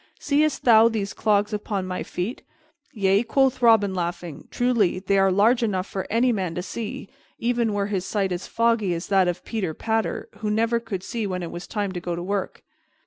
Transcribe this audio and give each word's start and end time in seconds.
Seest 0.17 0.63
thou 0.65 0.89
these 0.89 1.13
clogs 1.13 1.53
upon 1.53 1.85
my 1.85 2.01
feet?" 2.01 2.41
"Yea," 2.91 3.21
quoth 3.21 3.61
Robin, 3.61 3.93
laughing, 3.93 4.47
"truly, 4.49 4.97
they 4.97 5.19
are 5.19 5.31
large 5.31 5.61
enough 5.61 5.85
for 5.85 6.07
any 6.09 6.31
man 6.31 6.55
to 6.55 6.63
see, 6.63 7.07
even 7.37 7.71
were 7.71 7.85
his 7.85 8.03
sight 8.03 8.31
as 8.31 8.47
foggy 8.47 8.95
as 8.95 9.05
that 9.09 9.27
of 9.27 9.45
Peter 9.45 9.75
Patter, 9.75 10.27
who 10.39 10.49
never 10.49 10.79
could 10.79 11.03
see 11.03 11.27
when 11.27 11.43
it 11.43 11.51
was 11.51 11.67
time 11.67 11.91
to 11.91 11.99
go 11.99 12.15
to 12.15 12.23
work." 12.23 12.63